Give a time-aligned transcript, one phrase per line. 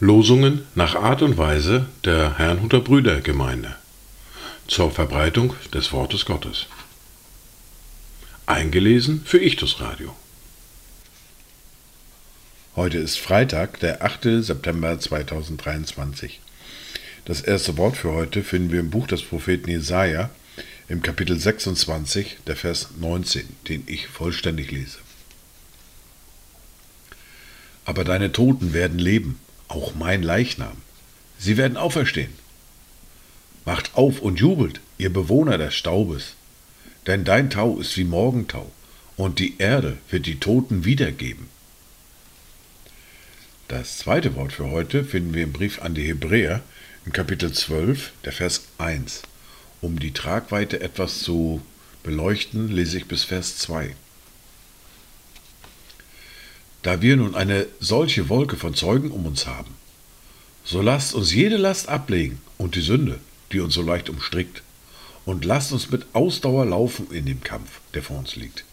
[0.00, 3.76] Losungen nach Art und Weise der Herrnhuter Brüdergemeinde
[4.66, 6.66] zur Verbreitung des Wortes Gottes.
[8.46, 10.16] Eingelesen für Ichtus Radio.
[12.74, 14.42] Heute ist Freitag, der 8.
[14.42, 16.40] September 2023.
[17.24, 20.30] Das erste Wort für heute finden wir im Buch des Propheten Jesaja
[20.88, 24.98] im Kapitel 26, der Vers 19, den ich vollständig lese.
[27.84, 29.38] Aber deine Toten werden leben
[29.68, 30.76] auch mein Leichnam.
[31.38, 32.32] Sie werden auferstehen.
[33.64, 36.34] Macht auf und jubelt, ihr Bewohner des Staubes,
[37.06, 38.70] denn dein Tau ist wie Morgentau,
[39.16, 41.48] und die Erde wird die Toten wiedergeben.
[43.68, 46.62] Das zweite Wort für heute finden wir im Brief an die Hebräer
[47.04, 49.22] im Kapitel 12, der Vers 1.
[49.80, 51.62] Um die Tragweite etwas zu
[52.02, 53.94] beleuchten, lese ich bis Vers 2.
[56.82, 59.72] Da wir nun eine solche Wolke von Zeugen um uns haben,
[60.64, 63.20] so lasst uns jede Last ablegen und die Sünde,
[63.52, 64.62] die uns so leicht umstrickt,
[65.24, 68.64] und lasst uns mit Ausdauer laufen in dem Kampf, der vor uns liegt,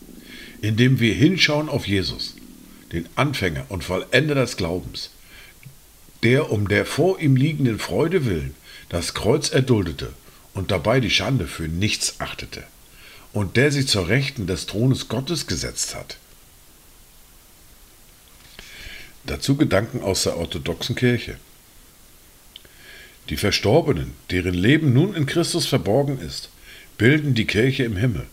[0.62, 2.36] indem wir hinschauen auf Jesus,
[2.94, 5.12] den Anfänger und Vollender des Glaubens,
[6.24, 8.56] der um der vor ihm liegenden Freude willen
[8.90, 10.14] das Kreuz erduldete
[10.56, 12.64] und dabei die Schande für nichts achtete,
[13.32, 16.18] und der sich zur Rechten des Thrones Gottes gesetzt hat
[19.26, 21.38] Dazu Gedanken aus der orthodoxen Kirche.
[23.30, 26.50] Die Verstorbenen, deren Leben nun in Christus verborgen ist,
[27.00, 28.28] bilden die Kirche im Himmel.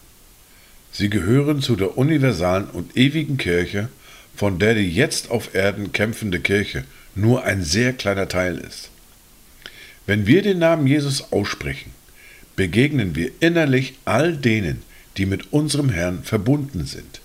[0.93, 3.89] Sie gehören zu der universalen und ewigen Kirche,
[4.37, 8.91] von der die jetzt auf Erden kämpfende Kirche nur ein sehr kleiner Teil ist.
[10.05, 11.91] Wenn wir den Namen Jesus aussprechen,
[12.57, 14.83] begegnen wir innerlich all denen,
[15.17, 17.21] die mit unserem Herrn verbunden sind.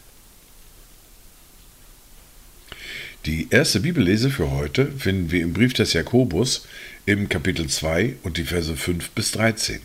[3.26, 6.66] Die erste Bibellese für heute finden wir im Brief des Jakobus
[7.06, 9.82] im Kapitel 2 und die Verse 5 bis 13.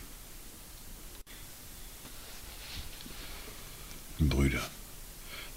[4.19, 4.61] Brüder,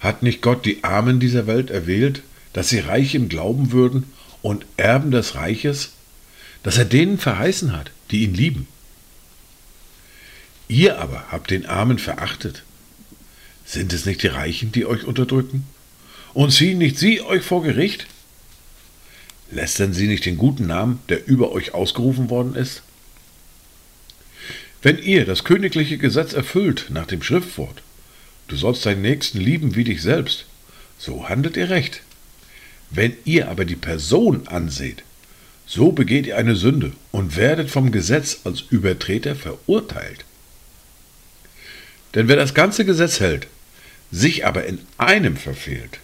[0.01, 4.11] hat nicht Gott die Armen dieser Welt erwählt, dass sie reich im Glauben würden
[4.41, 5.91] und Erben des Reiches,
[6.63, 8.67] das er denen verheißen hat, die ihn lieben?
[10.67, 12.63] Ihr aber habt den Armen verachtet.
[13.65, 15.65] Sind es nicht die Reichen, die euch unterdrücken?
[16.33, 18.07] Und ziehen nicht sie euch vor Gericht?
[19.51, 22.81] Lästern sie nicht den guten Namen, der über euch ausgerufen worden ist?
[24.81, 27.81] Wenn ihr das königliche Gesetz erfüllt nach dem Schriftwort,
[28.47, 30.45] du sollst deinen Nächsten lieben wie dich selbst,
[30.97, 32.01] so handelt ihr recht.
[32.89, 35.03] Wenn ihr aber die Person anseht,
[35.65, 40.23] so begeht ihr eine Sünde und werdet vom Gesetz als Übertreter verurteilt.
[42.17, 43.45] Denn wer das ganze Gesetz hält,
[44.09, 45.99] sich aber in einem verfehlt,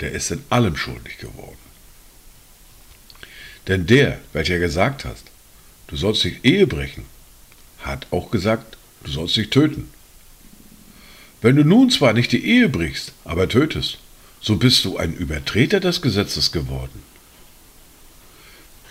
[0.00, 1.56] der ist in allem schuldig geworden.
[3.68, 5.26] Denn der, welcher gesagt hast,
[5.86, 7.04] du sollst nicht Ehe brechen,
[7.78, 9.88] hat auch gesagt, du sollst dich töten.
[11.40, 13.98] Wenn du nun zwar nicht die Ehe brichst, aber tötest,
[14.40, 17.04] so bist du ein Übertreter des Gesetzes geworden.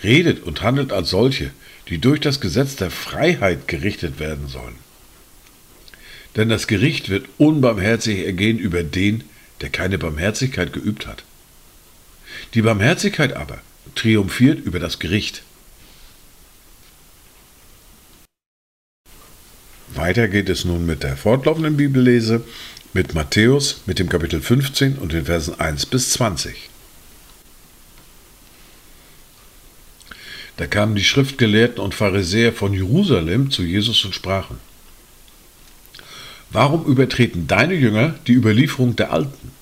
[0.02, 1.50] Redet und handelt als solche,
[1.88, 4.87] die durch das Gesetz der Freiheit gerichtet werden sollen.
[6.36, 9.24] Denn das Gericht wird unbarmherzig ergehen über den,
[9.60, 11.24] der keine Barmherzigkeit geübt hat.
[12.54, 13.60] Die Barmherzigkeit aber
[13.94, 15.42] triumphiert über das Gericht.
[19.94, 22.44] Weiter geht es nun mit der fortlaufenden Bibellese
[22.92, 26.70] mit Matthäus mit dem Kapitel 15 und den Versen 1 bis 20.
[30.56, 34.58] Da kamen die Schriftgelehrten und Pharisäer von Jerusalem zu Jesus und sprachen,
[36.50, 39.52] Warum übertreten deine Jünger die Überlieferung der Alten?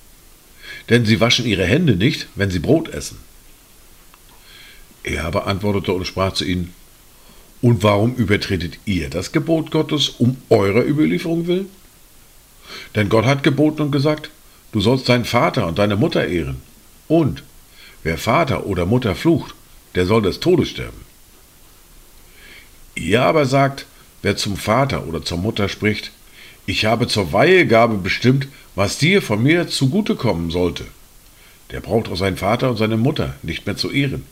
[0.88, 3.18] Denn sie waschen ihre Hände nicht, wenn sie Brot essen.
[5.02, 6.72] Er aber antwortete und sprach zu ihnen,
[7.60, 11.68] Und warum übertretet ihr das Gebot Gottes um eurer Überlieferung willen?
[12.94, 14.30] Denn Gott hat geboten und gesagt,
[14.72, 16.60] du sollst deinen Vater und deine Mutter ehren.
[17.08, 17.42] Und
[18.02, 19.54] wer Vater oder Mutter flucht,
[19.94, 21.00] der soll des Todes sterben.
[22.94, 23.86] Ihr aber sagt,
[24.22, 26.10] wer zum Vater oder zur Mutter spricht,
[26.66, 30.84] ich habe zur Weihegabe bestimmt, was dir von mir zugutekommen sollte.
[31.70, 34.24] Der braucht auch seinen Vater und seine Mutter nicht mehr zu ehren.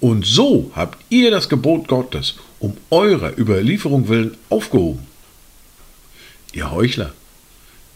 [0.00, 5.06] Und so habt ihr das Gebot Gottes um eurer Überlieferung willen aufgehoben.
[6.52, 7.12] Ihr Heuchler,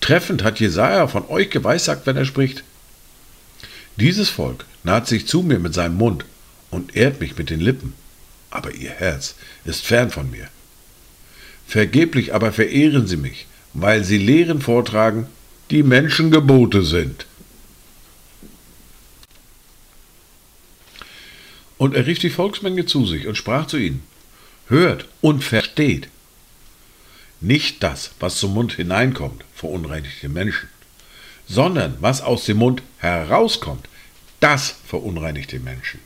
[0.00, 2.64] treffend hat Jesaja von euch geweissagt, wenn er spricht.
[3.96, 6.24] Dieses Volk naht sich zu mir mit seinem Mund
[6.70, 7.94] und ehrt mich mit den Lippen,
[8.50, 9.34] aber ihr Herz
[9.64, 10.48] ist fern von mir.
[11.72, 15.26] Vergeblich aber verehren sie mich, weil sie Lehren vortragen,
[15.70, 17.24] die Menschengebote sind.
[21.78, 24.02] Und er rief die Volksmenge zu sich und sprach zu ihnen,
[24.66, 26.08] Hört und versteht.
[27.40, 30.68] Nicht das, was zum Mund hineinkommt, verunreinigt den Menschen,
[31.48, 33.88] sondern was aus dem Mund herauskommt,
[34.40, 36.00] das verunreinigt den Menschen.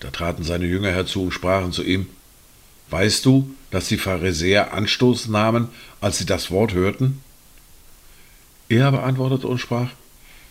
[0.00, 2.06] Da traten seine Jünger herzu und sprachen zu ihm,
[2.90, 5.68] Weißt du, dass die Pharisäer Anstoß nahmen,
[6.00, 7.20] als sie das Wort hörten?
[8.68, 9.90] Er aber antwortete und sprach,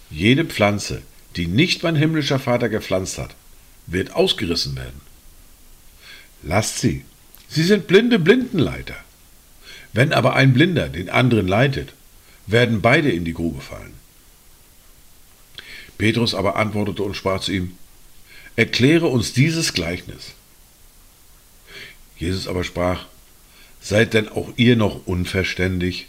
[0.09, 1.01] Jede Pflanze,
[1.35, 3.35] die nicht mein himmlischer Vater gepflanzt hat,
[3.87, 5.01] wird ausgerissen werden.
[6.43, 7.03] Lasst sie,
[7.49, 8.95] sie sind blinde Blindenleiter.
[9.93, 11.93] Wenn aber ein Blinder den anderen leitet,
[12.45, 13.93] werden beide in die Grube fallen.
[15.97, 17.77] Petrus aber antwortete und sprach zu ihm,
[18.55, 20.33] Erkläre uns dieses Gleichnis.
[22.17, 23.05] Jesus aber sprach,
[23.79, 26.07] Seid denn auch ihr noch unverständig?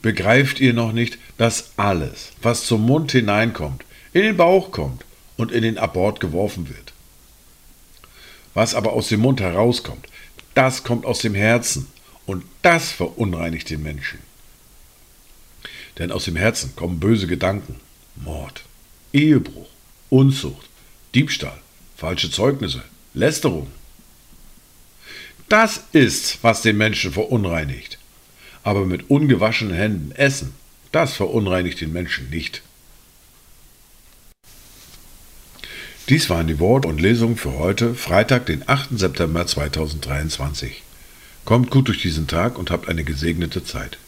[0.00, 5.04] Begreift ihr noch nicht, dass alles, was zum Mund hineinkommt, in den Bauch kommt
[5.36, 6.92] und in den Abort geworfen wird?
[8.54, 10.06] Was aber aus dem Mund herauskommt,
[10.54, 11.86] das kommt aus dem Herzen
[12.26, 14.18] und das verunreinigt den Menschen.
[15.98, 17.80] Denn aus dem Herzen kommen böse Gedanken,
[18.16, 18.62] Mord,
[19.12, 19.68] Ehebruch,
[20.10, 20.68] Unzucht,
[21.14, 21.58] Diebstahl,
[21.96, 22.82] falsche Zeugnisse,
[23.14, 23.68] Lästerung.
[25.48, 27.98] Das ist, was den Menschen verunreinigt.
[28.62, 30.54] Aber mit ungewaschenen Händen essen,
[30.92, 32.62] das verunreinigt den Menschen nicht.
[36.08, 38.98] Dies waren die Worte und Lesungen für heute, Freitag, den 8.
[38.98, 40.82] September 2023.
[41.44, 43.98] Kommt gut durch diesen Tag und habt eine gesegnete Zeit.